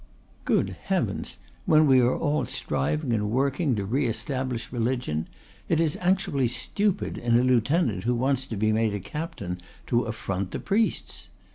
Good 0.45 0.69
heavens! 0.85 1.37
when 1.67 1.85
we 1.85 1.99
are 1.99 2.17
all 2.17 2.47
striving 2.47 3.13
and 3.13 3.29
working 3.29 3.75
to 3.75 3.85
re 3.85 4.07
establish 4.07 4.71
religion 4.71 5.27
it 5.69 5.79
is 5.79 5.95
actually 6.01 6.47
stupid, 6.47 7.19
in 7.19 7.37
a 7.39 7.43
lieutenant 7.43 8.05
who 8.05 8.15
wants 8.15 8.47
to 8.47 8.57
be 8.57 8.71
made 8.71 8.95
a 8.95 8.99
captain, 8.99 9.61
to 9.85 10.05
affront 10.05 10.49
the 10.49 10.59
priests. 10.59 11.27